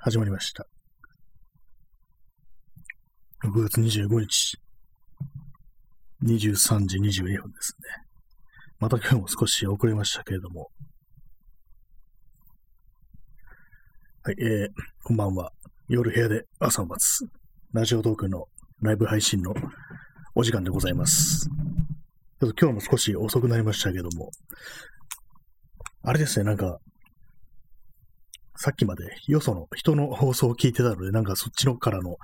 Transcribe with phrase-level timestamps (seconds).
[0.00, 0.66] 始まりました。
[3.44, 4.58] 6月25日、
[6.24, 8.10] 23時22分ですね。
[8.78, 10.68] また今日も少し遅れましたけれども。
[14.22, 14.68] はい、えー、
[15.04, 15.52] こんばんは。
[15.88, 17.24] 夜部屋で朝を待つ、
[17.72, 18.46] ラジオトークの
[18.82, 19.54] ライブ配信の
[20.34, 21.48] お時間でございます。
[22.40, 24.30] ちょっと今日も少し遅くなりましたけども、
[26.02, 26.78] あれですね、なんか、
[28.62, 32.18] さっきまでよその人の放送を聞いてたので、なんかそっちのからの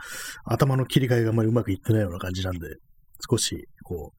[0.45, 2.77] 頭の切り替えがあまりうまくいってないような感じなんで、
[3.27, 4.13] 少し、こ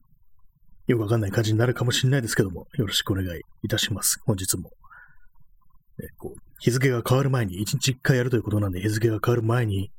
[0.88, 4.20] う、よくわかんない感じになるかもしれないですけども、よろしくお願いいたします。
[4.26, 4.72] 本日も。
[6.02, 9.92] えこう日付が変わる前に、1日1回やるということなんで、日付が変わる前に、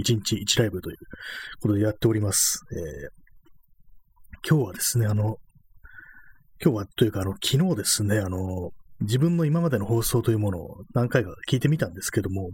[0.00, 0.96] 1日1ライブという
[1.60, 2.64] ことでやっております。
[2.72, 5.36] えー、今日はですね、あの、
[6.60, 12.50] 今日はというか、あの、昨日ですね、あの、自分の今までの放送というものを何回か聞いてみたんですけども、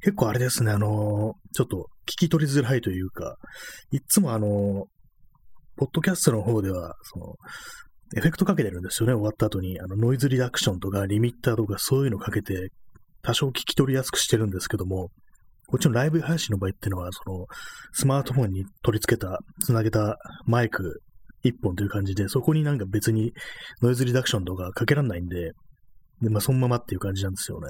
[0.00, 3.36] 結構あれですね、あの、ちょっと聞き取りづらいというか、
[3.90, 4.86] いつもあの、
[5.76, 7.34] ポッドキャストの方では、その、
[8.14, 9.80] エフェクトかけてるんですよね、終わった後に。
[9.80, 12.70] あの、ノイズリダクションとかリミッターとかそういうのかけて、
[13.22, 15.10] 多少聞き取りやすくしてるんですけども、
[15.68, 17.46] こっちのライブ配信の場合っていうのは、その、
[17.92, 21.00] スマートフォンに取り付けた、つなげたマイク
[21.42, 23.32] 一本という感じで、そこになんか別に
[23.82, 25.52] ノイズリダクションとかかけらんないんで、
[26.20, 27.68] で、まあそのままっていう感じなんですよね。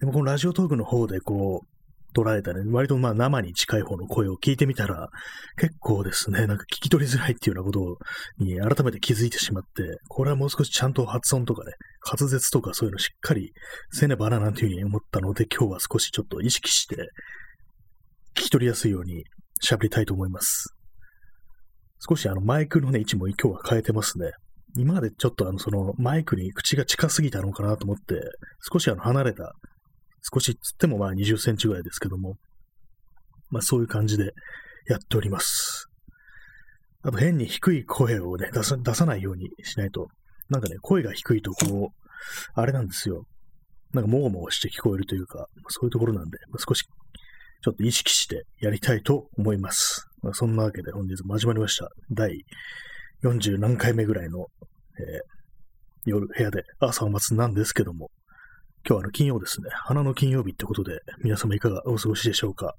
[0.00, 1.66] でもこのラジオトークの方でこう、
[2.16, 5.08] 捉えたね、割とまあ生に近い方の声を聞いてみたら、
[5.58, 7.98] 結構ですね、なんか聞き取りづらいっていうようなこ
[8.38, 11.72] とに改めて気づいてしまって、これはもう少しちゃんと発音とかね、
[12.10, 13.52] 滑舌とかそういうのしっかり
[13.92, 16.96] せねばななんていうふうに思ったので、今日は少しちょっと意識して、
[18.34, 19.24] 聞き取りやすいように
[19.62, 20.75] 喋りたいと思います。
[21.98, 24.32] 少しあのマイクのね、位置も今日は変えてますね。
[24.76, 28.20] 今までちょっとあの、そのマイクに口が近すぎたのかなと思って、
[28.72, 29.54] 少しあの離れた、
[30.22, 32.34] 少しつってもまあ20センチぐらいですけども、
[33.50, 34.32] まあそういう感じで
[34.88, 35.88] やっております。
[37.02, 40.08] あと変に低い声をね、出さ出さないようにしないと、
[40.50, 42.06] なんかね、声が低いとこう、
[42.54, 43.24] あれなんですよ。
[43.92, 50.08] なんかもごもごして聞こえるというか、そういうところなんで、少しちょっと意識してやりたいと思います。
[50.26, 51.88] まあ、そんなわけで本日も始まりました。
[52.10, 52.44] 第
[53.22, 54.46] 40何回目ぐらいの、
[54.98, 58.10] えー、夜部屋で朝を待つなんですけども、
[58.84, 59.68] 今日はあの金曜ですね。
[59.84, 62.74] 花の金曜日ってことで、皆様いかがお過ごしでしょうか。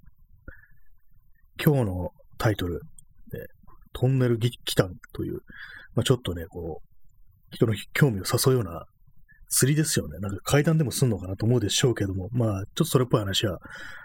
[1.63, 2.81] 今日のタイトル、
[3.33, 3.37] え
[3.93, 5.39] トンネル期間という、
[5.95, 8.83] まあ、ちょっとね、こう、人の興味を誘うような
[9.47, 10.19] 釣りですよね。
[10.19, 13.59] なんか階段でもすんのかなと思うでしょうけども、まあ、ちょっとそれっぽい話は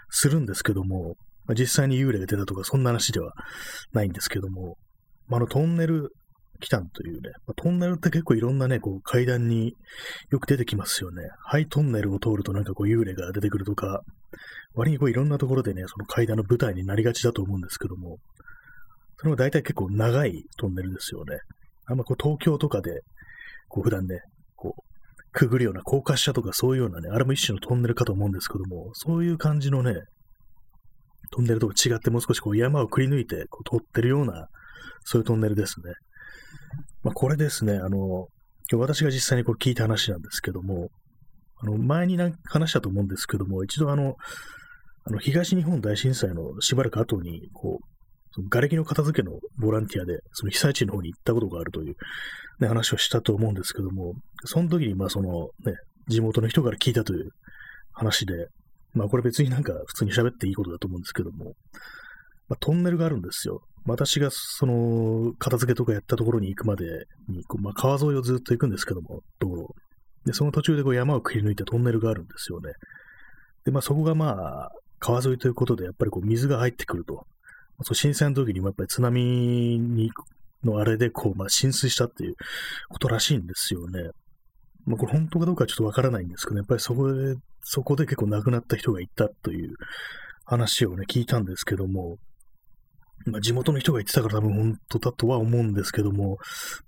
[0.09, 1.15] するんですけども、
[1.45, 3.33] まあ、実際に幽霊が出たとか、そんな話では
[3.91, 4.77] ないんですけども、
[5.27, 6.11] まあ、あのトンネル
[6.59, 9.75] 来たんというね、まあ、トンネルって結構いろんなね、こう階段に
[10.31, 11.23] よく出てきますよね。
[11.45, 14.01] ハイトンネルを通るとなんかこう幽霊が出てくるとか、
[14.73, 18.17] 割にこういろんなところでね、その階段の舞台になりがちだと思うんですけども、
[19.17, 21.37] それも大体結構長いトンネルですよね。
[21.85, 23.01] あんまこう東京とかで、
[23.67, 24.21] こう普段ね、
[24.55, 24.81] こう、
[25.33, 29.95] くぐるような高架下とかそういうようなね、あれも一種のトンネルかと思うんですけども、そういう感じのね、
[31.31, 34.47] トンネルと違ってもう少しこう山をくり抜いてこう通ってるような、
[35.03, 35.93] そういうトンネルですね。
[37.03, 38.27] まあ、これですね、あの、
[38.71, 40.89] 今日私が実際にこれ聞いた話なんですけども、
[41.57, 44.15] あの、前に話したと思うんですけども、一度あの、
[45.05, 47.85] あの東日本大震災のしばらく後に、こう、
[48.31, 51.95] その瓦礫の片付けのボランティアで、その被災地の方に行ったことがあるという、
[52.59, 54.13] ね、話をしたと思うんですけども、
[54.45, 55.75] その時に、まあそのね、
[56.07, 57.29] 地元の人から聞いたという
[57.91, 58.47] 話で、
[58.93, 61.53] まあこれ別になんか普通に喋っていいことだと思うんですけども、
[62.49, 63.61] まあ、トンネルがあるんですよ。
[63.85, 69.67] 私がその片付けとかやったところに行くまでに、こうまあ、川沿いをずっと行くんですけども、道路。
[70.25, 72.71] で、その途中でこう山をくり抜いたトンネルがあるんですよね。
[73.65, 74.29] で、まあそこがま
[74.65, 77.25] あ、川沿いということで、やっぱりこう水が入ってくると。
[77.81, 80.11] そう震災の時にもやっぱり津波に
[80.63, 82.35] のあれでこう、まあ、浸水したっていう
[82.89, 84.11] ことらしいんですよね。
[84.85, 89.73] まあ、これ本当かどうかはちょっとわからないんですけど、ねやっぱりそこで、そこで結構亡くなった人がいたという
[90.45, 92.17] 話をね、聞いたんですけども、
[93.25, 96.37] まあ、地元の人が言ってたから多分本当だとは思うんですけども、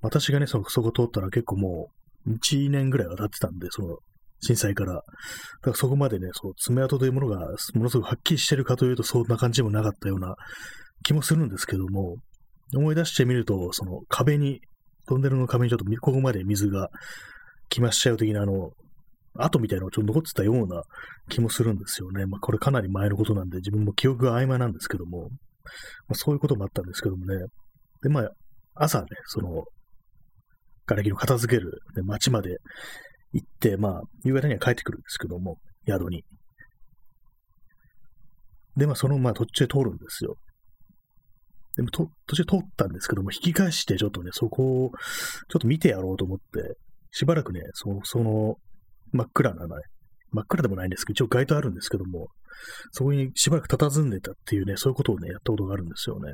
[0.01, 1.87] 私がね、そそこ通ったら結構も
[2.25, 3.97] う1年ぐらいは経ってたんで、その
[4.41, 4.93] 震災から。
[4.93, 5.01] だ
[5.61, 7.39] からそこまでね、そう、爪痕というものが
[7.73, 10.35] ものすごくはっきりしてるかというと、そんな感じもなかったような
[11.03, 12.17] 気もするんですけども、
[12.75, 14.61] 思い出してみると、その壁に、
[15.07, 16.89] トンネルの壁にちょっとここまで水が
[17.69, 18.71] 来ましたよ的なあの、
[19.37, 20.83] 跡みたいなのがちょっと残ってたような
[21.29, 22.25] 気もするんですよね。
[22.25, 25.29] まあこれかなり前のことなんで自分も記憶が曖昧なんですけども、
[26.07, 27.45] まあ、そういうこともあったんですけどもね。
[28.03, 28.29] で、まあ
[28.75, 29.63] 朝ね、その、
[30.85, 32.57] 瓦礫の片付ける、ね、町まで
[33.33, 35.57] 行って、まあ、夕方には帰ってくるんですけども、
[35.87, 36.23] 宿に。
[38.77, 40.35] で、まあ、その、まあ、途中で通るんですよ。
[41.77, 44.91] でも、と、途中通ったんですけども、引き返してちょっとね、そこを、
[45.49, 46.77] ちょっと見てやろうと思って、
[47.11, 48.57] しばらくね、その、その、
[49.15, 49.73] 真っ暗なね、
[50.31, 52.27] 真っ暗でもないんですけど、一応街灯あるんですけども、
[52.91, 56.33] そこにしばらく佇んでたっていうね、そういうことをね、やったことがあるんですよね。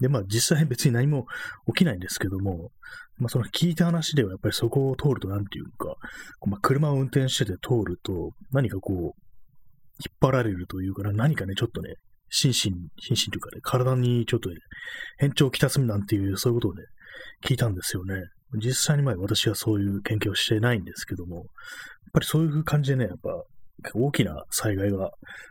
[0.00, 1.26] で、まあ実際別に何も
[1.74, 2.70] 起きないんですけども、
[3.18, 5.96] まあその聞いた話ではやっぱりそこを通るとなんていうか、
[6.46, 8.96] まあ車を運転してて通ると何かこう、
[9.98, 11.94] 引っ張られるというか、何かね、ちょっとね、
[12.28, 12.54] 心身、
[13.00, 14.56] 心身というかね、体にちょっとね、
[15.16, 16.82] 変調をきたすみなんていう、そういうことをね、
[17.42, 18.22] 聞いたんですよね。
[18.54, 21.44] 実際に前私はそういう研究をしてないんですけども、やっ
[22.12, 23.30] ぱりそういう感じでね、やっぱ
[23.94, 25.10] 大きな災害が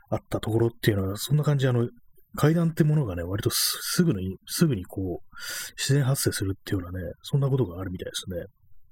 [0.09, 1.89] あったところっていうのは、そんな感じであの、
[2.35, 5.35] 階段ってものがね、割とすぐに、すぐにこう、
[5.77, 8.45] 自然発生するっていうようなね、そんなことがあるみたいですね。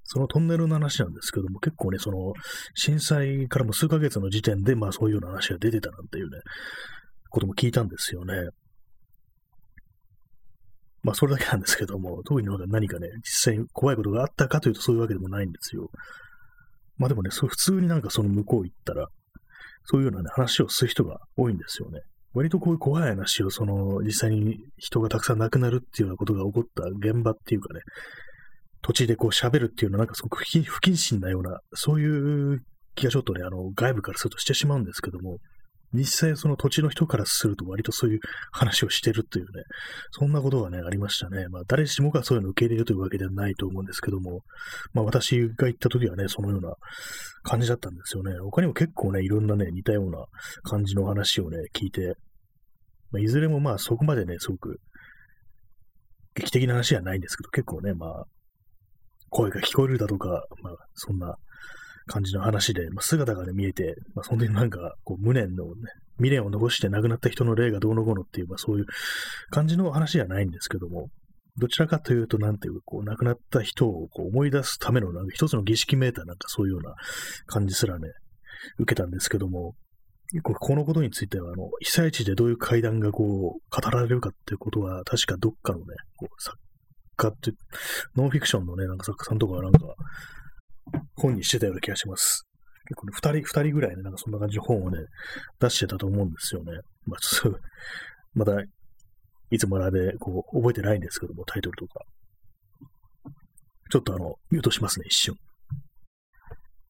[0.06, 2.34] そのトンネルの話なんですけども、結構ね、その、
[2.76, 6.40] 震災からも数ヶ月の時点で、まあそういうような話が出てたなんていうね、
[7.30, 8.34] ことも聞いたんですよね。
[11.04, 15.90] まあそれだけなんですけども、特に何かね、実際に怖いことがあったかというとそういうわけでもないんですよ。
[16.98, 19.08] まあでもね、そ普通になんかその向こう行ったら、
[19.86, 22.02] そういうような、ね、話をする人が多いんですよね。
[22.34, 27.82] 割とこういう怖い話を、その、実際に人がたくさん亡くなるっていうようなことが起こった現場っていうかね、
[28.82, 32.62] 土地でこう喋るっていうのはなんかすごく不謹慎なような、そういう
[32.96, 35.38] 気がちょっとね、あの、外部からするとしてしまうんですけども、
[35.94, 38.20] 実際その土地の人からすると割とそういう
[38.52, 39.64] 話をしてるというね、
[40.12, 41.48] そんなことがね、ありましたね。
[41.50, 44.42] まあ誰しもがそういうのを受け入れるというわけではないと思うんですけども、
[44.94, 46.74] まあ私が行った時はね、そのような
[47.44, 48.38] 感じだったんですよね。
[48.40, 50.26] 他にも結構ね、いろんなね、似たような
[50.64, 52.16] 感じの話をね、聞いて、
[53.12, 54.80] まあ、いずれもまあそこまでね、すごく
[56.36, 58.26] 劇的な話じゃないんですけど、結構ね、まあ、
[59.30, 61.36] 声が聞こえるだとか、まあ、そんな
[62.08, 65.72] 感じの話で、まあ、姿がね、見えて、まあ、そんなになんか、こう、無念のね、
[66.18, 68.86] 未練を残して亡くなった人の霊がどうのこうのっていう、まあ、そういう
[69.50, 71.10] 感じの話じゃないんですけども、
[71.58, 76.96] どちらかというと、なんていうか、こう、亡くなった人をこう思い出すための、なんか一つの儀式めいたなんかそういうような
[77.46, 78.10] 感じすらね、
[78.80, 79.76] 受けたんですけども、
[80.42, 85.86] このことについては、あの、被災地でどういう会談がこう、語られるかっていうことは、確かどっかのね、
[86.18, 86.58] こう作
[87.18, 87.52] 家って、
[88.16, 89.80] ノンフィクションのね、なんか作家さんとかはなんか、
[91.16, 92.48] 本にしてたような気がします。
[92.86, 95.00] 結構ね、二人、二人ぐらいね、なんかそんな感じの本をね、
[95.60, 96.72] 出してたと思うんですよね。
[97.06, 97.60] まあ、ちょっと、
[98.34, 98.62] まだ、
[99.52, 102.02] いつもあれで、こう、覚えてないんですけども、タイトルとか。
[103.90, 105.36] ちょっとあの、ミュートしますね、一瞬。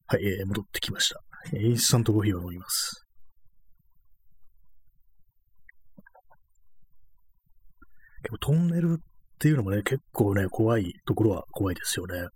[0.06, 1.20] はい、えー、戻ってきました。
[1.56, 3.04] インスタントコーヒーを飲みます。
[8.22, 8.98] 結構トンネル
[9.44, 12.28] っていうのもね、結構ね、怖いところは怖いですよね。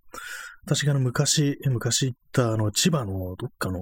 [0.67, 3.81] 私があの昔、昔行ったあの千葉のどっかの、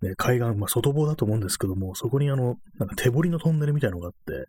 [0.00, 4.46] ね、海岸、まあ外房だと思うんですけども、そこにあの、なんか手掘りのトンネルみたいのがあって、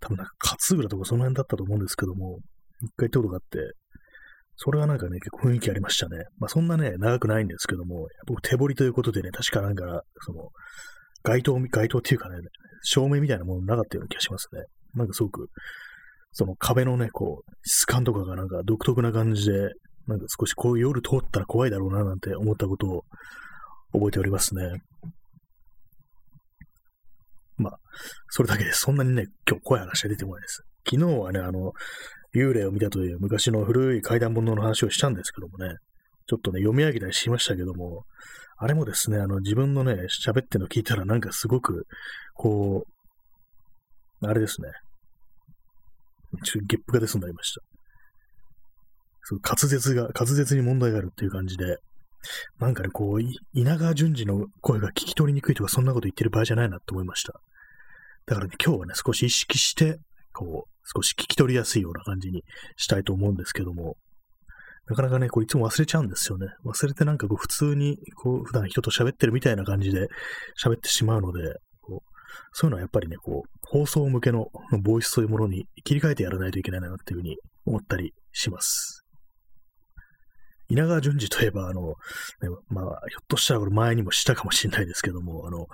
[0.00, 2.38] 多分なんか勝浦とかその辺だったと思うんですけども、
[2.80, 3.76] 一回行ったことがあって、
[4.56, 6.16] それはなんかね、結構雰囲気ありましたね。
[6.38, 10.48] まあそんなね、長くないんですけども、僕手掘りということでね、確かなんか、その、
[11.24, 12.36] 街灯、街灯っていうかね、
[12.82, 14.62] 照明みたいなものなかったような気がしますね。
[14.94, 15.48] なんかすごく、
[16.32, 19.70] その壁のね、こう、質感とかがなんか独特な感じで、
[20.06, 23.04] なんか少しこう夜通ったら怖いだろうななんて思ったことを
[23.92, 24.80] 覚えておりますね。
[27.58, 27.78] まあ、
[28.30, 28.72] それだけで。
[28.72, 30.62] そんなにね、今日怖い話は出てこないです。
[30.88, 31.72] 昨日はね、あの、
[32.34, 35.76] 幽霊を見たという昔の古い怪談本の話をしたんですけどもね、
[36.26, 38.04] ちょっとね、読み上げたりしましたけども、
[38.56, 41.86] あれもですね、あの、自分のね、喋ってるの聞いたらなんかすごく、
[42.34, 42.86] こ
[44.22, 44.68] う、あれですね、
[46.44, 47.60] ちょゲップが出そうになりました。
[49.24, 51.76] その滑舌が、滑舌に問題があるっていう感じで、
[52.58, 53.20] なんかね、こう、
[53.52, 57.34] 稲川淳二の声が聞き取りにくいとか、そんなこと言ってる場合じゃないなと思いました。
[58.26, 59.98] だからね、今日はね、少し意識して、
[60.32, 62.42] こう、少し聞き取りやすいような感じに
[62.76, 63.96] したいと思うんですけども、
[64.88, 66.48] なかなかね、こういつも忘れちゃうんですよね。
[66.64, 70.08] 忘れてなんかこう普通に、こう普段人と喋ってるみたいな感じで
[70.62, 71.40] 喋ってしまうので、
[71.80, 72.12] こう
[72.52, 74.48] そういうのはやっぱりね、こう、放送向けの
[74.82, 79.02] ボイスというものに切り替えてやらないといけないなっていうふうに思ったりします。
[80.68, 81.94] 稲川淳二といえば、あの、ね、
[82.68, 85.66] まあ、ひょっとしたらこれ前にもしたかもしれないですけども、あの、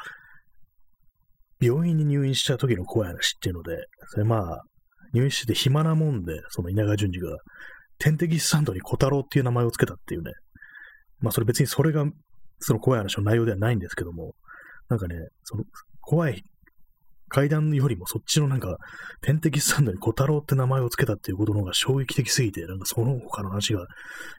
[1.60, 4.62] 病院に入院した時の怖い話っていうので、それまあ、
[5.12, 7.36] 入院してて暇なもんで、その稲川淳二が、
[7.98, 10.30] 点滴スタンドに小太郎っていう名前を付けたっていうね、
[11.18, 12.04] まあそれ別にそれが、
[12.60, 14.34] その怖い話の内容ではないんですけども、
[14.88, 15.64] なんかね、その
[16.00, 16.44] 怖い
[17.28, 18.76] 階段よりもそっちのなんか、
[19.20, 23.86] 点滴スタンドに小太郎って名前を付けたっていうことの方が衝撃的すぎて、なんかその他の話が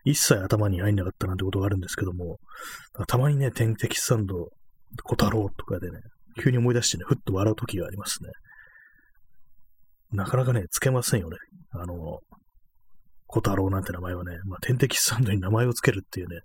[0.03, 2.37] 一切頭に入んなかったなんてことがあるんですけども、
[3.07, 4.49] たまにね、点滴スタンド、
[5.03, 5.99] 小太郎とかでね、
[6.41, 8.29] 急に思い出してね、ふっと笑う時がありますね。
[10.11, 11.37] なかなかね、つけませんよね。
[11.71, 12.19] あの、
[13.27, 16.39] 小太郎なんて名前はね、まあ、天敵サンドに名前をつけるっていうね、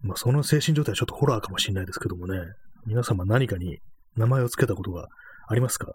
[0.00, 2.38] まあ、その精神状態はちょっとホラーかもしれないですけどもね、
[2.86, 3.78] 皆様何かに
[4.16, 5.06] 名前をつけたことが
[5.48, 5.92] ありますか？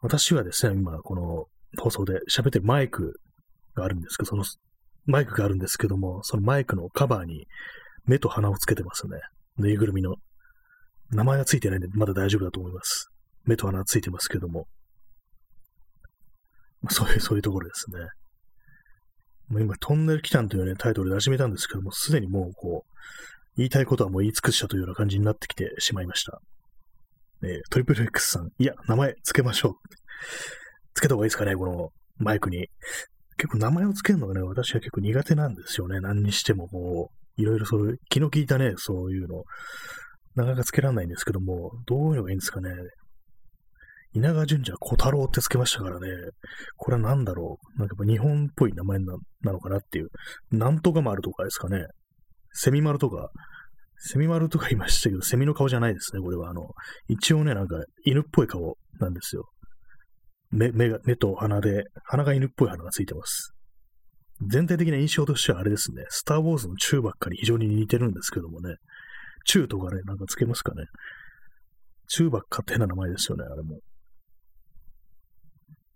[0.00, 1.46] 私はですね、今、この
[1.82, 3.20] 放送で喋ってるマイク
[3.74, 4.44] があるんですけど、その
[5.06, 7.46] マイクがあるんですけども、そのマイクのカバーに
[8.06, 9.18] 目と鼻をつけてますね。
[9.58, 10.16] ぬいぐるみの。
[11.10, 13.08] 名前はついてないんで、まだ大丈夫だと思います。
[13.44, 14.66] 目と鼻はついてますけども。
[16.90, 17.98] そういう、そういうところですね。
[19.48, 22.92] もう今、トンネル期間というね、タイトルで始めたんですけども、すでにもう、こう、
[23.56, 26.40] 言いたいことはもう言い尽くしたというような感じになってきてしまいました。
[27.42, 29.72] えー、トリプル X さん、いや、名前つけましょう。
[30.94, 32.68] つけた方がいいですかね、このマイクに。
[33.36, 36.00] 結構名前をつけるのがね、私は結構苦手なんですよね。
[36.00, 39.44] 何にしても、こう、いろいろそういう、気の利いたね、そういうの、
[40.34, 42.70] なかなかつけられないんですけども、どういうのがいいんですかね。
[44.14, 46.08] 稲川淳二は小太郎ってつけましたからね、
[46.76, 47.78] これは何だろう。
[47.78, 49.16] なんか日本っぽい名前な
[49.52, 50.08] のかなっていう。
[50.50, 51.86] なんとか丸とかですかね。
[52.52, 53.30] セミ丸とか、
[54.00, 56.50] セミ丸とか言いましたけど、セミの顔じゃないですね、これは。
[56.50, 56.68] あの、
[57.08, 59.48] 一応ね、なんか犬っぽい顔なんですよ。
[60.50, 63.52] 目、目が、目と鼻で、鼻が犬っぽい鼻がついてます。
[64.46, 68.76] 全体的な印象としてはあれですね、スター・ウォーズのチューばっかり非常に似てるんですけどもね、
[69.44, 70.84] チューとかね、なんかつけますかね。
[72.06, 73.80] チューばっかって変な名前ですよね、あれも。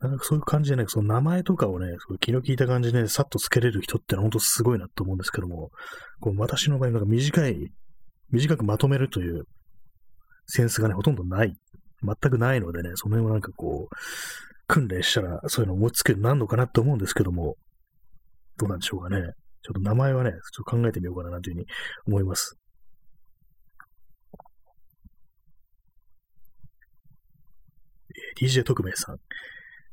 [0.00, 1.87] なんかそういう感じでね、その名前とかをね、
[2.18, 5.71] 気の利いた感じで、ね、さっとつけれる人ってのは本当すごいなと思うんですけども、
[6.21, 7.71] こう私の場合、なんか短い、
[8.32, 9.44] 短くまとめるという
[10.46, 11.56] センスがね、ほとんどない。
[12.02, 13.96] 全くないのでね、その辺はなんかこう、
[14.66, 17.56] 訓練したらそういうの思いつくようになるのかなと思うんですけども、
[18.56, 19.20] どうなんでしょうかね。
[19.62, 21.66] ちょっと名前はね、ちょっと考えてみようかなというふうに
[22.06, 22.58] 思います。
[28.40, 29.18] DJ 特命さん。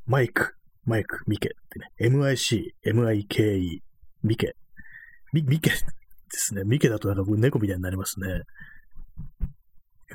[0.06, 0.56] マイク、
[0.86, 3.80] マイク、ミケってね、MIC、MIKE、
[4.24, 4.56] ミケ。
[5.32, 5.72] ミミケ
[6.32, 6.64] ですね。
[6.66, 8.42] ミケだとなんか猫みたいになりますね。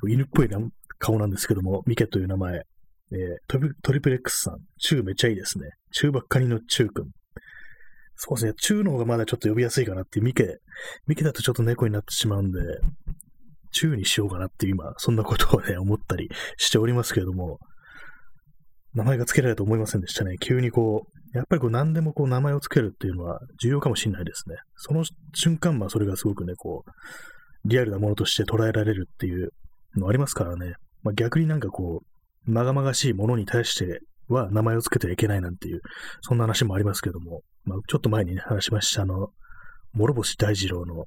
[0.09, 0.59] 犬っぽいな
[0.99, 2.63] 顔なんですけども、ミケという名前。
[3.13, 4.59] えー、トリトリプレックスさん。
[4.79, 5.71] チューめっちゃいいですね。
[5.93, 7.11] チューばっかりのチューくん。
[8.17, 8.53] そうですね。
[8.57, 10.25] チューの方がまだちょっと呼びやすいかなっていう。
[10.25, 10.59] ミケ。
[11.07, 12.61] ミケだとちょっと猫になってしまうんで、
[13.73, 17.59] チューにしようかなって今、そんなことをね、思ったりしておりますけれども、
[18.95, 20.37] 名前が付けられると思いませんでしたね。
[20.41, 24.57] 急にこう、やっぱりこう何でもこう名前を付けるっていうのは重要かもしれないですね。
[24.77, 29.51] その瞬間、まあそれがすごくね、こう、リアルなものとして捉えられるっていう
[29.97, 30.75] のありますからね。
[31.03, 35.81] まあ、逆になんかこう、まがまがしいものに対しては名前を付けてはいけないなんていう、
[36.21, 39.29] そんな話もありますけども、まあちょっと前にね、話しました、あの、
[39.95, 41.05] 諸星大二郎の、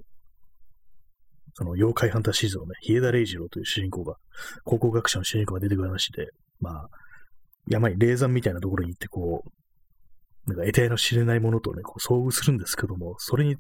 [1.54, 4.16] その妖怪ハンターシーズンのね、日枝礼二郎という主人公が、
[4.64, 6.28] 考古学者の主人公が出てくる話で、
[6.60, 6.90] まあ、
[7.68, 13.58] 山に霊山みたいなところに行って、こう、なんか得体の知れないものとね、こう遭遇するんですけども、それに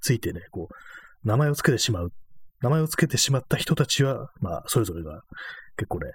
[0.00, 2.12] ついてね、こう、名前を付けてしまう。
[2.60, 5.22] 名前を付けてしまった人たちは、まあ、それぞれが
[5.76, 6.12] 結構ね、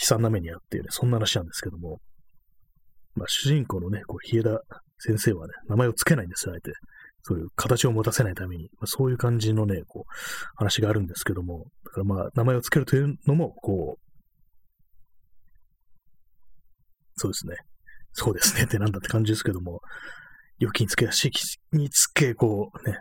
[0.00, 1.98] 悲惨な目にあってね、そんな話なんですけども、
[3.14, 4.60] まあ、主人公のね、こう、日枝
[4.98, 6.72] 先生はね、名前を付けないんですよ、あえて。
[7.22, 10.12] そういう形を持たせないために、まあ、そういう感じのね、こう、
[10.56, 14.10] 話があるんですけども、だからまあ、名前を付けるというのも、こう、
[17.20, 17.56] そうですね。
[18.12, 19.80] そうですねってなんだって感じですけども、
[20.58, 21.38] 預金付けや式
[21.72, 22.98] につけ、こうね、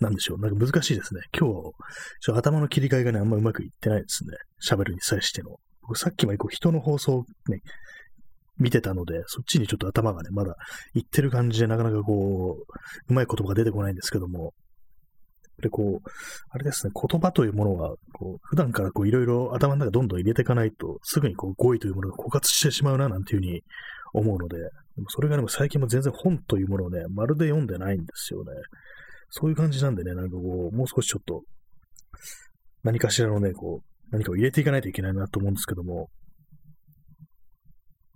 [0.00, 0.38] なんでしょう。
[0.38, 1.22] なんか難しいですね。
[1.32, 1.54] 今日、
[2.20, 4.36] ちょっと頭の切り替えがね、あんまうまくいってないですね。
[4.62, 5.56] 喋るに際しての。
[5.80, 7.60] 僕さっきまでこう人の放送ね、
[8.58, 10.54] 見てたので、そっちにちょっと頭がね、まだ
[10.92, 12.64] 行ってる感じでなかなかこう、
[13.08, 14.52] うまい言葉が出てこないんですけども、
[15.60, 16.10] で、こう、
[16.50, 23.62] あれですね、言葉というものは、こう、普段からこう、いろいろ頭の中どんどん入れていかないと、すぐにこう、語彙というものが枯渇してしまうな、なんていうふうに
[24.12, 24.64] 思うので、で
[25.02, 28.52] もそれがでも最近も全然本というものをね、まるで読んでないんですよね。
[29.30, 31.42] そういう感じなんでね、なんかこう、もう少しちょっと、
[32.82, 36.10] 何かしらのね、こう、何かを入れていかないといけないなと思うんですけども、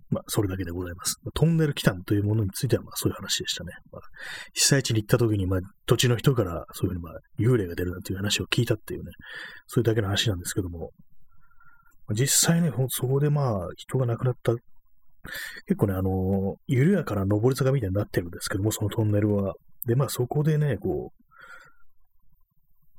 [0.09, 1.17] まあ、それだけでございます。
[1.33, 3.73] トンネル来たというものについては、まあ、そういう話でしたね。
[3.91, 4.01] まあ、
[4.53, 9.11] 被災地に行った時に、まあ、土地の人からそういうふうに、まあ、幽霊が出るなんていう話を聞いたっていうね、
[9.67, 10.91] そういうだけの話なんですけども、
[12.13, 19.55] 実際ね、そこでまあ、人が亡くなった、結構ね、あの、緩やかな上り坂みたいになってるんですけども、そのトンネルは。
[19.85, 21.17] で、まあ、そこでね、こう、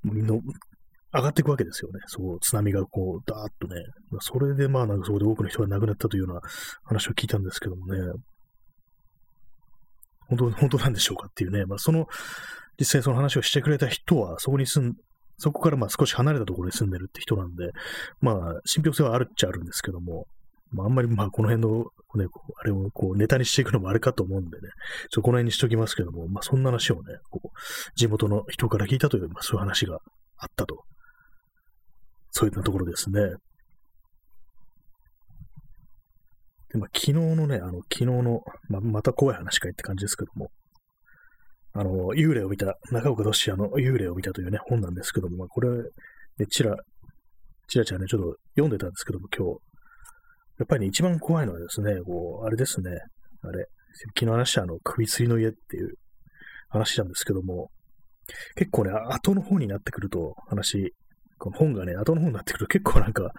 [0.05, 0.41] の
[1.13, 2.01] 上がっていくわけですよね。
[2.07, 3.83] そう、津波がこう、ダーッとね。
[4.21, 6.41] それでまあ、なんかそこで多くの人が亡くなったというような
[6.85, 7.99] 話を聞いたんですけどもね。
[10.29, 11.65] 本当、本当なんでしょうかっていうね。
[11.65, 12.07] まあ、その、
[12.79, 14.95] 実際その話をしてくれた人は、そこに住ん、
[15.39, 17.71] そこからまあ少し離れたところに住んでるって人なんで、
[18.21, 20.27] まあ、信憑性はあるっちゃあるんですけども、
[20.71, 21.87] まあ、あんまりまあ、この辺の、
[22.17, 22.27] ね、
[22.61, 24.69] あれをこうネタにしていくのもあれかと思うんでね、
[25.11, 27.49] ちょこの辺にしときますけども、まあ、そんな話をね、こう、
[27.95, 29.99] 地元の人から聞いたという、まあ、そういう話が
[30.37, 30.85] あったと。
[32.39, 33.21] そういったところですね。
[36.71, 40.53] で、まあ、昨日のね、あの、昨日の、まあ、また怖い話かいって感じですけども、
[41.73, 46.77] あの、幽霊を見た、中岡俊也の幽霊を見たというね、本なんですけども、まあ、これ、ね、ちら、
[47.67, 49.61] ちらちらね、ちょっと読んでたんですけども、今日。
[50.61, 52.93] やっぱりね、一番怖いのはですね、こう、あれですね、
[53.43, 53.67] あれ、
[54.15, 55.95] 昨日話したあの、首吊りの家っていう
[56.69, 57.73] 話なんですけども、
[58.55, 60.95] 結構ね、後の方になってくると、話、
[61.39, 63.31] この本がね、後の方になってくると結構なんか、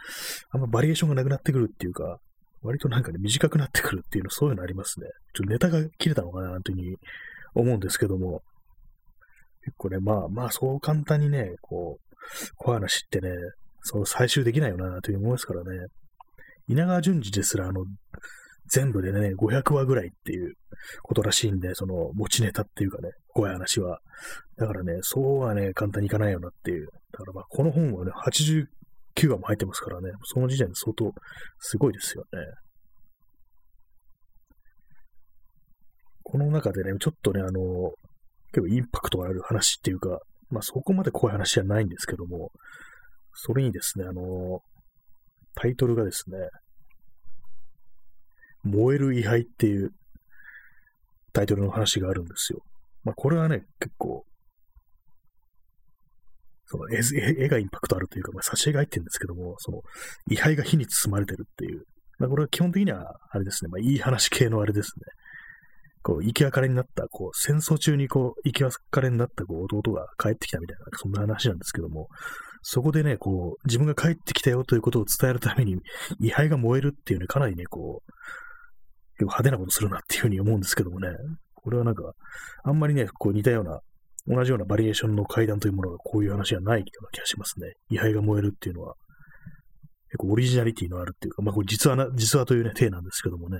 [0.51, 2.19] あんまバリエーションがなくなってくるっていうか、
[2.61, 5.07] 割となんかね、短くなってくるっていうの、そういうのありますね。
[5.33, 6.97] ちょっとネタが切れたのかな、なんていうふうに
[7.53, 8.41] 思うんですけども、
[9.63, 12.15] 結構ね、まあまあ、そう簡単にね、こう、
[12.57, 13.29] 怖い話ってね、
[13.81, 15.87] その最終できないよな、というふうに思いますからね。
[16.67, 17.85] 稲川淳二ですら、あの、
[18.71, 20.53] 全部でね、500話ぐらいっていう
[21.01, 23.99] ことらしいんで、その持ちネタっていうかね、怖い話は。
[24.57, 26.87] だからね、そうはね、簡単にいかないよなっていう。
[27.13, 31.13] だからまあ、この本はね、89話も入ってますからね、その時点で相当
[31.59, 32.39] すごいですよね。
[36.23, 37.93] この中でね、ちょっとね、あの、
[38.51, 40.19] 結構インパクトがある話っていうか、
[40.49, 42.51] まあそこまで怖い話じゃないんですけども、
[43.33, 44.59] それにですね、あの、
[45.55, 46.37] タイトルがですね、
[48.63, 49.91] 燃える位牌っていう
[51.31, 52.59] タイトルの話があるんですよ。
[53.09, 54.23] まあこれはね、結構、
[56.67, 56.99] その絵
[57.45, 59.81] 絵がインパクトあるというか、まあ、挿絵が入ってるんですけども、その
[60.29, 61.81] 位牌が火に包まれてるっていう、
[62.19, 65.05] まあこれは基本的にはあれですね、まあいい話系のあれですね。
[66.03, 72.07] こう、生き別れになった、こう、戦争中にこう、生き別れになったこう弟が帰ってきたみたいな、そんな話なんですけども、
[72.61, 75.75] そこでね、こう、自分が帰ってきたよということを伝えるために、
[76.21, 78.11] 位牌が燃えるっていうね、かなりね、こう、
[79.25, 81.09] 派手なことするなっていうふうに思うんですけどもね、
[81.61, 82.13] これはなんか、
[82.63, 83.79] あんまりね、こう似たような、
[84.27, 87.73] 同じようなバリエーションの階段というものがこういう話はないような気がしますね。
[87.89, 88.95] 位牌が燃えるっていうのは、
[90.09, 93.59] 結構オリジナリティのあるっていうか、まあこれ実話な、実話というね、体なんですけどもね、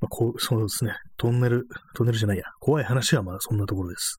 [0.00, 0.94] まあ、こう、そうですね。
[1.18, 2.44] トンネル、トンネルじゃないや。
[2.58, 4.18] 怖い話はまあそんなところです。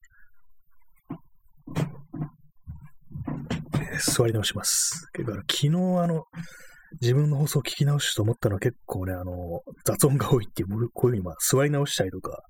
[3.74, 5.08] えー、座り直します。
[5.18, 5.72] だから昨日あ
[6.08, 6.26] の、
[7.00, 12.44] 自分の放送を聞き直しと思ったのは結構ね、あの、雑音が多いっていう、こういうふうにまあ座り直したりとか、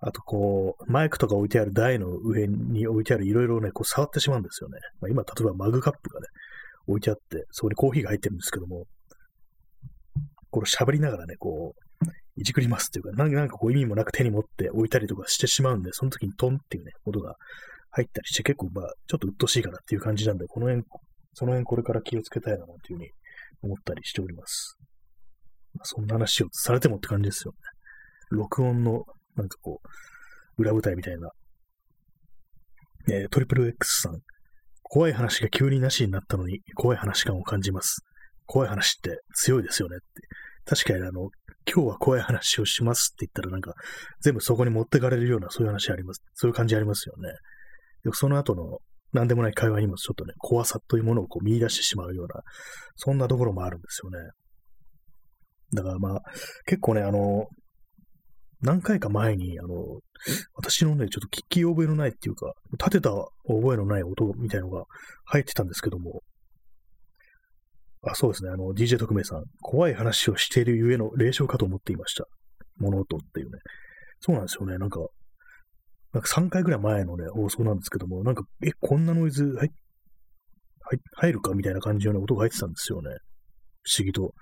[0.00, 4.78] あとこう、マイクとか置いてある台の上に置いてあるいろいろね、こう触ってしまうんですよね。
[5.00, 6.26] まあ、今、例えばマグカップがね、
[6.88, 8.86] 置いてあって、そこにコーヒーが入ってるんですけども、
[10.50, 11.82] これ喋りながらね、こう、
[12.36, 17.36] いじくりますっていうか、なんかこう意味もなく手に持って置いたりとかしてしまうんで、その時にトンっていうね、音が
[17.90, 20.84] 入ったりして結構まあ、ちょっと鬱陶しいかなっていう感じなんで、この辺、
[21.34, 23.10] その辺これから気をつけたいなというふうに
[23.62, 24.76] 思ったりしております。
[25.74, 27.58] まあ、そんな話をされてもって感じですよね。
[28.30, 29.04] 録音の、
[29.36, 31.30] なんかこう、裏舞台みたいな。
[33.10, 34.20] えー、トリプル X さん。
[34.82, 38.04] 怖い話が急になしになったのに、怖い話感を感じます。
[38.46, 40.06] 怖い話って強いですよねって。
[40.66, 41.30] 確かにあの、
[41.66, 43.72] 今日は怖い話をしますって言ったらなんか、
[44.20, 46.22] 全部そこに持ってかれるような、そういう話あります。
[46.34, 47.30] そういう感じありますよね。
[48.12, 48.78] その後の、
[49.12, 52.42] 何でもない会話にもちょっとね、怖さというものをこう見出してしまうような、
[52.96, 54.18] そんなところもあるんですよね。
[55.74, 56.22] だからまあ、
[56.66, 57.46] 結構ね、あの、
[58.60, 60.00] 何回か前に、あの、
[60.54, 63.10] 私のね、ちょっと聞き覚えのないっていうか、立てた
[63.46, 64.84] 覚えのない音みたいのが
[65.24, 66.22] 入ってたんですけども、
[68.04, 68.50] あ、そうですね。
[68.50, 72.24] あの、DJ 特命さん、怖い話をしているゆえの霊障かと思っていました。
[72.78, 73.58] 物音っていうね。
[74.20, 74.78] そうなんですよね。
[74.78, 75.00] なんか、
[76.12, 79.70] なんか3回ぐらい前のね、放送なんですけども、なんか、え、こんなノイズ入
[81.16, 83.10] 入るかみたいな感じの、音が入ってたんですよね。
[83.82, 84.34] 不思議と。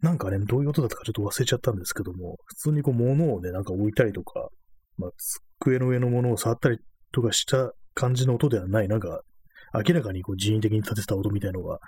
[0.00, 4.48] なんかね、どういう音だったかちょっと忘れちゃったんですけども、普通にこう物をね、なんか置いたりとか、
[4.98, 5.10] まあ、
[5.60, 6.78] 机の上のものを触ったり
[7.12, 9.20] とかした感じの音ではない、なんか、
[9.74, 11.78] 明らかにこう人為的に立てた音みたいのが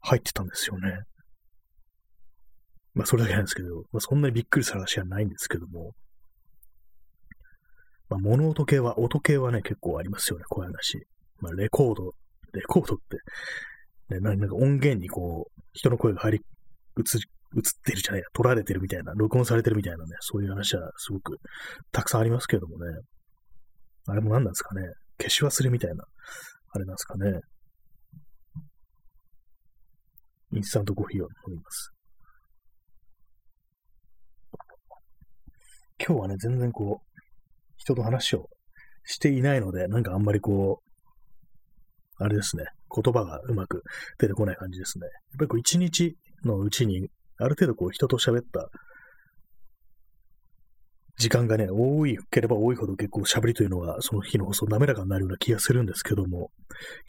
[0.00, 1.02] 入ってたんですよね。
[2.94, 5.92] まあ、それだけなんですけど、まあ、そんなにびっくりする話はないんですけども、
[8.08, 11.06] まあ、物音系は、音系はね、結構ありますよね、こういう話。
[11.40, 12.12] まあ、レコード、
[12.52, 17.24] レコードって、ね、なんか音源にこう、人の声が入り、映り、
[17.56, 21.38] 映ってるじゃないや、撮られてるみたいな、録音されてるみたいなね、そういう話はすごく
[21.92, 23.00] たくさんありますけどもね。
[24.06, 24.82] あれも何なんですかね。
[25.20, 26.04] 消し忘れみたいな、
[26.72, 27.40] あれなんですかね。
[30.52, 31.92] インスタントコーヒーを飲みます。
[36.00, 37.07] 今日はね、全然こう、
[37.88, 38.48] 人と話を
[39.04, 43.82] していないので、なんかあんまりこう、あれですね、言葉がうまく
[44.18, 45.06] 出てこない感じですね。
[45.06, 48.68] やっぱりこう一日のうちに、ある程度こう人と喋った
[51.16, 56.50] 時間がね、多いければ多いほど結構喋りというのは、その日の放送滑らかになるような気がするんですけども、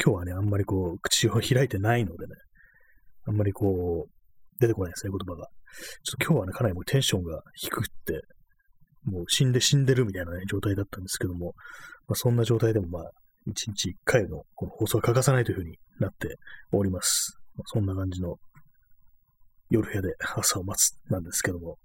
[0.04, 2.34] 今日はね、あんまりこう、口を開いてないのでね、
[3.28, 4.12] あんまりこう、
[4.60, 5.48] 出てこないですね、言葉が。
[6.04, 8.22] ちょっと今日はね、かなりもうテンションが低くって、
[9.05, 11.53] もう死んで死んでるみたいなね、状態だったんですけども、
[12.07, 13.03] まあ、そんな状態でもまあ、
[13.45, 16.35] 一日一回のこの放送は欠かさないというふうになって
[16.71, 17.38] おります。
[17.55, 18.35] まあ、そんな感じの
[19.69, 21.77] 夜部屋で朝を待つなんですけども、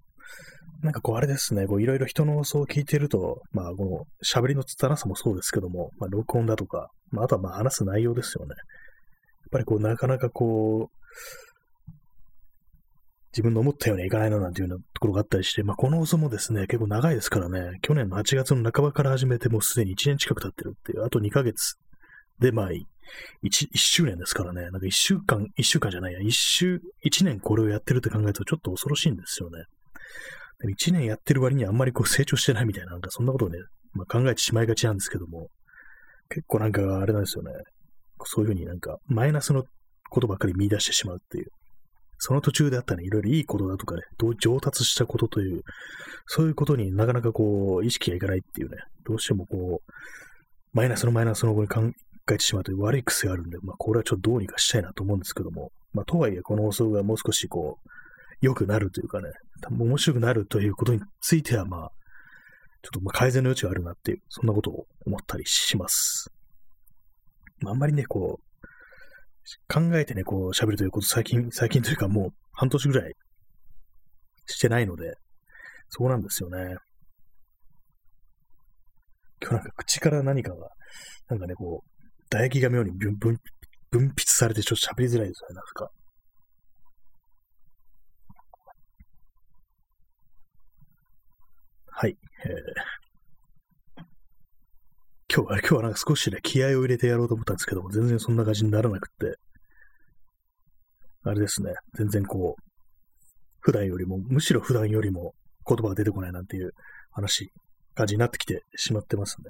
[0.83, 8.51] なんかこうあれですね、こういろいろ人の放送を聞いてると、まあこの喋りの拙さもそうですけども、まあ録音だとか、まああとはまあ話す内容ですよね。
[8.51, 8.57] やっ
[9.51, 11.44] ぱりこうなかなかこう、
[13.35, 21.75] 自分の思ったようにいかないななんていうようなところがあったりして、まあこの放送もですね、結構長いですからね、去年の8月の半ばから始めてもうすでに1年近く経ってるっていう、あと2ヶ月
[22.39, 22.85] でまあ1、
[23.43, 29.65] 1周年ですからね、なんか1週間、1週間じゃないや、1週、1年これをやってるって考えるとちょっと恐ろしいんですよね。
[30.73, 33.59] 1年やってる割にあんまりこう成長してないみたいな、なんかそんなことをね、
[33.95, 35.49] まあ、考えてしまいがちなんですけども、
[36.29, 37.51] 結構なんかあれなんですよね。
[38.25, 39.65] そういうふうになんかマイナスの
[40.09, 41.49] ことばっかり見出してしまうっていう。
[42.27, 44.03] その途中であったね、いろいろいいことだとかね、
[44.39, 45.61] 上達したことという、
[46.27, 49.93] そういうことになかなかこう、意識がいかないっていうね、どうしてもこう、
[50.73, 51.83] マイナスのマイナスの方に考
[52.33, 57.89] えてしまうという悪い癖があるんで、まあ、これはちょっとどうにかしたいなと思うんですけども、まあ、とはいえ、この放送がもう少しこう、
[58.41, 59.29] 良くなるというかね、
[59.71, 61.91] 面白くなるということについては、まあ、
[62.81, 66.31] ちょっとま改善の余地があるなっていう、そんなことを思ったりします。
[67.61, 68.54] まあ、あんまりね、こう、
[69.69, 73.13] 考えてね、こう喋るということ、最近、最近というかもう半年ぐらい
[74.47, 75.15] してないので、
[75.89, 76.77] そうなんですよね。
[79.41, 80.71] 今日なんか口から何かが、
[81.29, 83.39] なんかね、こう、唾液が妙に分分
[83.91, 85.91] 分泌されてちょっと喋りづらいですよね、なんか。
[91.97, 92.17] はい。
[92.45, 92.53] えー、
[95.35, 99.37] 今日は、 今日はなんか少しね、気合を入れてやろうと思ったんですけども、全然そんな感じにならなくて、
[101.25, 102.63] あれですね、全然こう、
[103.59, 105.35] 普段よりも、むしろ普段よりも
[105.67, 106.71] 言葉が出てこないなんていう
[107.11, 107.51] 話、
[107.95, 109.45] 感じになってきてしまってますね。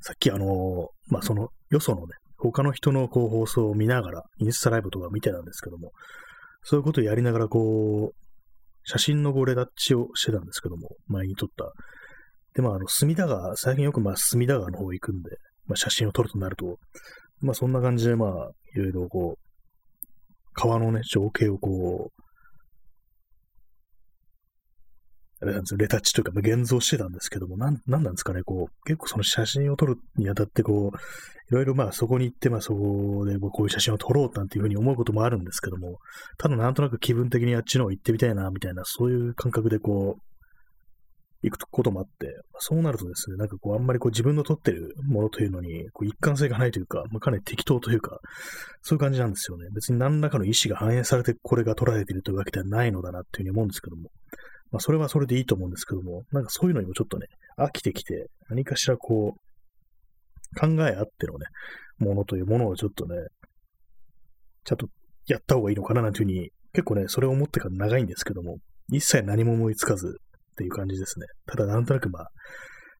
[0.00, 5.92] さっきあのー、まあ、その、よそのね、他の人のこう放送を見ながら、インスタライブとか見てたんですけども、
[6.62, 8.27] そういうことをやりながら、こう、
[8.90, 11.74] 写真のボレタッチをしてたんですけども、前に撮った。
[12.54, 16.78] で、まあ、あの、隅田川、最近よくまあ、隅田川の方行くんで、まあ、写真を撮るとなると、
[17.42, 19.40] まあ、そんな感じで、まあ、いろいろこう、
[20.54, 22.08] 川のね、情景をこう、あれなんですよ、
[25.40, 30.96] レタッチというか、まあ現像してたんですけども、なん、なんなんですかね、こう、結構その写真を撮るにあたって、こう、
[31.50, 35.98] いろいろまあそこに行って、まあそこでこういう写真を撮ろうなんていうふうに思うこともあるんですけども、
[36.38, 40.22] ただなんとなく気分的にあっちの方行ってみたいな、みたいな、そういう感覚でこう、
[41.42, 48.18] 行くこともあって、そうなるとですね、なんかこう、あんまりこう自分の撮ってるものというのに、こう一貫性がないというか、まあ、かなり適当というか、
[48.82, 49.68] そういう感じなんですよね。
[49.72, 54.10] 別に何らかの意思が反映されてこれが撮られているというわけではないのだなっていうふうに思うんですけども、
[54.70, 57.26] まあ、それはそれでいいと思うんですけども、なんかそういうのにもちょっとね、
[57.58, 61.46] 飽きてきて、何かしらこう、考えあってのね、
[61.98, 63.16] ものというものをちょっとね、
[64.64, 64.88] ちゃんと
[65.26, 68.58] やった方がいいのかななんていうふうに、結構ね、それを思ってから長いんですけども、
[68.92, 70.18] 一切何も思いつかず
[70.52, 71.26] っていう感じですね。
[71.46, 72.28] ただなんとなくまあ、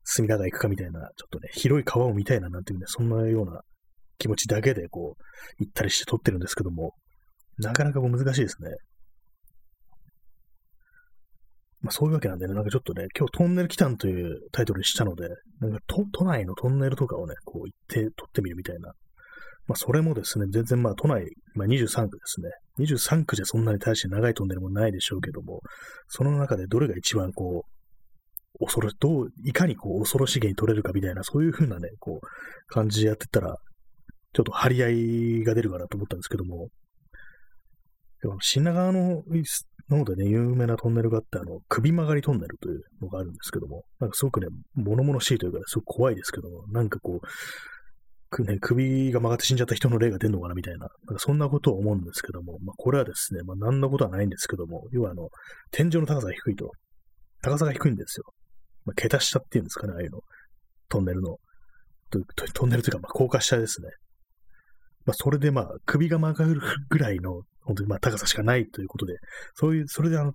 [0.04, 3.60] 隅田川行くかみたいな、ちょっとね、広い川を見たいななんていうね、そんなような
[4.18, 5.22] 気持ちだけでこう、
[5.58, 6.94] 行ったりして撮ってるんですけども、
[7.58, 8.70] なかなかこう難しいですね。
[11.80, 15.28] まあそういうわけなんでね、なんかちょっとね、今日トンネル来たんというタイトルにしたので、
[15.60, 18.92] なんか都都内のトンネルとかをね、こう行って撮ってみるみたいな。
[19.68, 22.50] まあそれもですね、全然まあ都内、まあ23区ですね。
[22.78, 25.60] 23区じゃそんなに大して長いトンネルもないでしょうけども、
[26.08, 27.64] その中でどれが一番こ
[28.60, 33.56] う、恐ろ、どう、いかにこう恐ろしげに撮れるかみたいな、そういう風なね、こう、感じでやってたら、
[34.32, 34.88] ちょっと張り合
[35.40, 36.68] いが出るかなと思ったんですけども、
[38.20, 39.22] でも品川の
[39.88, 47.26] なのでね、有名なトンネルがあって、あの、首曲がりトンネルというのがあるんですけども、なんかすごくね、物々しいというか、すごく怖いですけども、なんかこう、
[48.30, 55.28] くね、首が曲がって死んじゃった人の霊が出るのかなみたいな、なんかそんなことを思うんですけども、まあ、これはですね、まあ、何のことはないんですけども、要はあの、
[55.70, 56.70] 天井の高さが低いと。
[57.42, 58.24] 高さが低いんですよ。
[58.84, 60.20] まあ、桁下っていうんですかね、ああいうの。
[60.88, 61.36] トンネルの。
[62.54, 63.88] トンネルというか、まあ、高架下ですね。
[65.08, 69.14] まあ、それでまあ、首が曲がるぐらいの、本当にまあ、高さしかないということで、
[69.54, 70.32] そういう、それであの、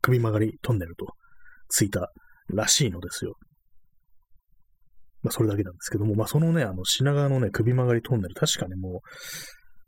[0.00, 1.06] 首曲がりトンネルと
[1.68, 2.12] ついた
[2.50, 3.34] らしいのですよ。
[5.24, 9.08] まあ、それだけなんですけども、まあ、そのね、あの、品川のね、首曲がりトンネル、確かね、もう、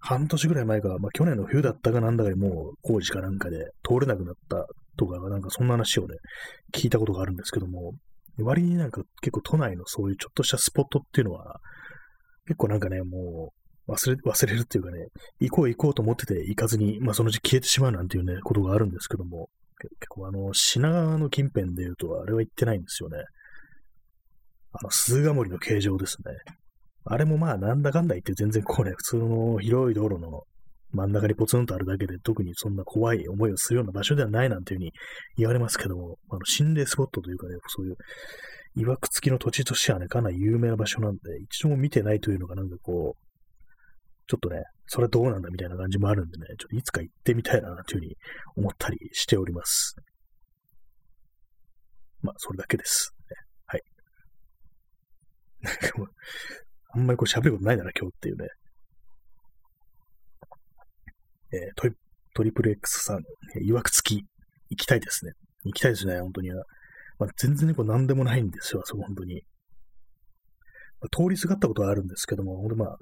[0.01, 6.17] 半年ぐらい前か、まあ、去年の冬だったかなんだかにもう工事かなんかで通れなくなったとか、なんかそんな話をね、
[6.75, 7.93] 聞いたことがあるんですけども、
[8.41, 11.61] 割になんか結構都内のそういうちょっとしたスポットっていうのは、
[12.47, 15.07] 結構なんかね、もう忘れ、忘れるっていうかね、
[15.41, 23.19] 行こう行こうと思ってて行かずに、まあそのうち消えてしまうなんていうね、ことがあるんですけども、結構あの、品川の近辺で言うと、あれは行ってないんですよね。
[24.73, 26.33] あの、鈴ヶ森の形状ですね。
[27.05, 30.43] あれもまあ、なんだかんだ言って全然こうね、普通の広い道路の
[30.93, 34.93] 真ん中にポツンとあるだけで、特にそんな怖い思いをするような場所ではないなんていうふうに
[35.37, 37.97] 言われますけども、あの心霊スポットというかね、そういう
[38.77, 43.26] 曰く付きの土地としてはね、かなり有名な場所なんで、一度も見てないというのがなんかこう、
[44.27, 48.17] ちょっとね、それどうなんだみたいな感じもあるんでね、ちょっといつか行ってみたいなというふうに
[48.57, 49.97] 思ったりしております。
[52.23, 53.15] まあ、それだけです。
[53.67, 53.83] はい。
[55.63, 56.09] なんかもう、
[56.91, 58.49] あんまりこう喋ることないなら今日っていうね。
[61.53, 61.95] えー、トリ
[62.35, 63.23] トリプル X さん、
[63.63, 64.25] いわくつき、
[64.69, 65.33] 行きたいですね。
[65.65, 66.51] 行きたいですね、本当に。
[67.19, 69.43] まあ、全然ねこう何でもないんですよ、そこ本当に。
[71.01, 72.99] まあ、通りすがったことはあるんですけども、本当まあ、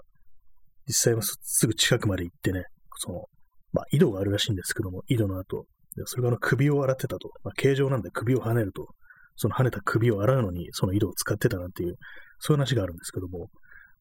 [0.86, 2.64] 実際はすぐ近くまで行ってね、
[2.96, 3.24] その、
[3.72, 5.66] まあ、井戸があるらしいんですけども、井戸の後、
[6.06, 7.30] それがあの首を洗ってたと。
[7.44, 8.88] まあ、形状なんで首を跳ねると、
[9.36, 11.96] その跳ねた首を洗うのに、その井戸を使ってたなんていう、
[12.38, 13.48] そういう話があるんですけども、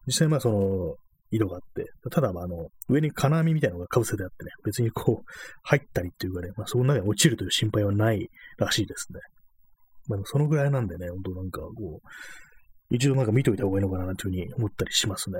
[0.07, 0.95] 実際まあその、
[1.31, 5.31] 井戸があって、ただまああの、上に金網みたいなのが被せてあってね、別にこう、
[5.63, 9.19] 入ったりっていうかね、まあその中に落ちるという心配はないらしいですね。
[10.07, 15.39] まあそのぐらいなんでね、本当なんかこう、一度なんか見といた方がいいのかなというふうに思ったりしますね。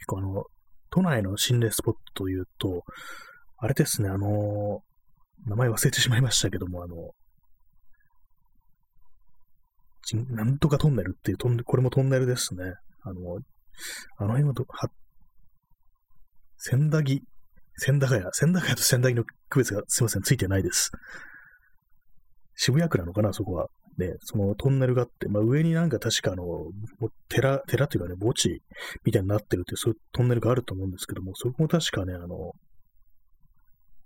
[0.00, 0.44] 結構あの、
[0.90, 2.82] 都内の心霊スポットというと、
[3.58, 4.80] あれですね、あの、
[5.46, 6.96] 名前忘れてしまいましたけども、あの、
[10.34, 12.74] なんとかトンネルっていうトン、これもトンネルですね。
[13.02, 13.38] あの、
[14.18, 14.90] あの辺はど、は、
[16.56, 17.22] 千駄木、
[17.76, 20.90] 千駄ヶ谷、千駄ヶ谷と千駄木の区別がすいません、ついてないです。
[22.56, 23.68] 渋谷区なのかな、そこは。
[24.00, 26.44] で、そのトンネルがあって、まあ、上になんか確かあの、
[27.28, 28.62] 寺、寺というかね、墓地
[29.04, 32.52] みたいになってるっていう、そういうトンネルがあると思うんですけども、そこも確かね、あの、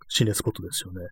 [0.09, 1.07] 心霊スポットですよね。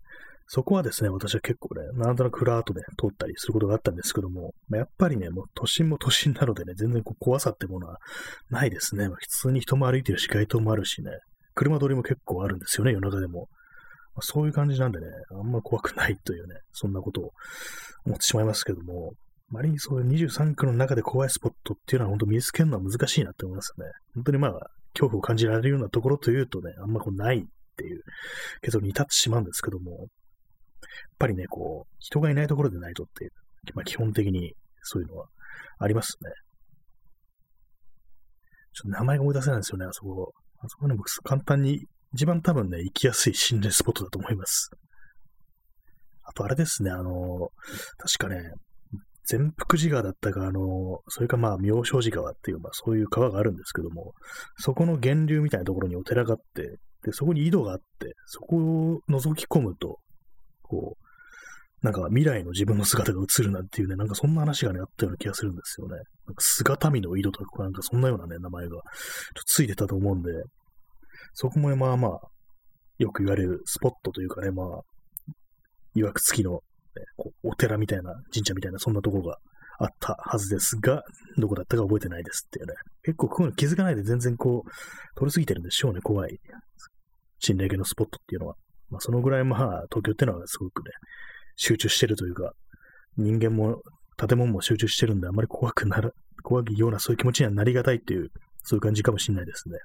[0.47, 7.99] そこはですね、私は結構ね、なんとなくラートで通ったりすることがあったんですけども、まあ、やっぱりね、もう都心も都心なのでね、全然こう怖さってものは
[8.51, 9.09] ないですね。
[9.09, 11.11] まあ、普通に人も歩いてるし、街灯もあるしね、
[11.55, 13.49] 車通りも結構あるんですよね、夜中でも。
[14.21, 17.31] そういう感じなんでね、あんま怖くないというね、そんなことを
[18.05, 19.13] 思ってしまいますけども、
[19.51, 23.93] あまりにそういう23区の中で怖いスポットっていうのは本当見つけるのは難しいなって思いますよね。
[24.15, 24.53] 本当にまあ、
[24.95, 27.43] 恐怖を感じられるようなところというとね、あんまこうないっ
[27.77, 28.03] ていう
[28.61, 30.09] 結論に至ってしまうんですけども、やっ
[31.19, 33.31] ぱりね、こう、人がいないところでないとっていう、
[33.75, 35.27] まあ基本的にそういうのは
[35.79, 36.31] ありますね。
[38.75, 40.33] ちょっと名前が思い出せないんですよね、あそこ。
[40.61, 44.71] あそこね、僕簡単に、一番多分ね、行きやすい心霊スポットだと思います。
[46.25, 47.51] あとあれですね、あの、
[47.99, 48.53] 確かね、
[49.25, 54.15] 全福寺川だったか、あの、それかまあ、妙正寺川っていう、まあそういう川があるんですけども、
[54.59, 59.99] そこの源流みたいなところにお寺があって、で、そこに井戸があって、そこを覗き込むと、
[60.63, 61.03] こう、
[61.85, 65.97] なんか未来の自分の姿が映るなんていうね、なんかそんな話がね、あったような気がするんですよね。
[66.27, 68.83] なんか姿見の井戸とか、なんかそんなようなね、名前が
[69.47, 70.31] ついてたと思うんで、
[71.35, 72.21] そこもまあまあ、
[72.99, 74.67] よく言われるスポットというかね、まあ、
[75.97, 76.59] 曰く付きの、ね、
[77.43, 79.39] お寺みたいな、神社みたいな、そんなとこが
[79.79, 81.03] あったはずですが、
[81.39, 82.75] どこだったか覚えてないですっていうね。
[83.03, 86.39] 結構こういうの気づかないで全然こう、通り過ぎてるんでしょうね、怖い。
[87.39, 88.55] 心霊系のスポットっていうのは。
[88.91, 90.91] まあそのぐらいまあ、東京ってのはすごくね、
[91.57, 92.53] 集中してるというか、
[93.17, 93.83] 人間も
[94.17, 96.11] 建物も集中してるんで、あまり怖くなら、
[96.43, 98.29] 怖いようなそういう気持ちにはなりがたいっていう、
[98.63, 99.79] そういう感じかもしれないですね。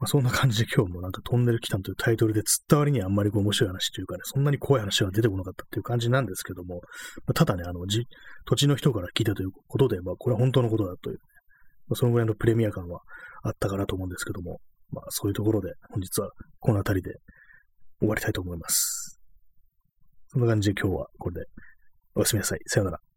[0.00, 6.76] まあ、そんな感じで今日もなんかトンネル来たというタイトルで釣った割にはあんまり面白い話というかね、そんなに怖い話は出てこなかったっていう感じなんですけども、
[7.26, 8.06] まあ、ただね、あの、じ、
[8.46, 11.20] 土地の人から聞いたということで、まあ、これは本当のことだという、ね
[11.88, 13.00] まあ、そのぐらいのプレミア感は
[13.42, 14.60] あったかなと思うんですけども、
[14.90, 17.16] まあ、そういうところで本日はこの辺りで
[17.98, 19.20] 終わりたいと思います。
[20.28, 21.46] そんな感じで今日はこれで
[22.14, 22.60] おやすみなさい。
[22.66, 23.09] さよなら。